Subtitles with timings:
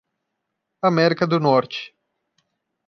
[0.81, 1.93] América do Norte.